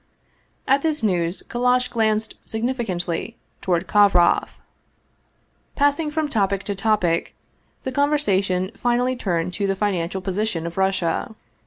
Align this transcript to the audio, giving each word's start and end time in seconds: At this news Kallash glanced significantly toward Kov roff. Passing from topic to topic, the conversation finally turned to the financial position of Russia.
At 0.67 0.81
this 0.81 1.03
news 1.03 1.43
Kallash 1.43 1.87
glanced 1.87 2.33
significantly 2.43 3.37
toward 3.61 3.85
Kov 3.85 4.15
roff. 4.15 4.57
Passing 5.75 6.09
from 6.09 6.27
topic 6.27 6.63
to 6.63 6.73
topic, 6.73 7.35
the 7.83 7.91
conversation 7.91 8.71
finally 8.75 9.15
turned 9.15 9.53
to 9.53 9.67
the 9.67 9.75
financial 9.75 10.19
position 10.19 10.65
of 10.65 10.75
Russia. 10.75 11.35